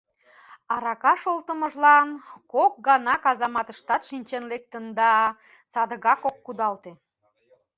Арака 0.73 1.13
шолтымыжлан 1.21 2.09
кок 2.53 2.73
гана 2.87 3.15
казаматыштат 3.25 4.01
шинчен 4.09 4.43
лектын 4.51 4.85
да... 4.99 5.11
садыгак 5.73 6.21
ок 6.29 6.37
кудалте... 6.45 6.91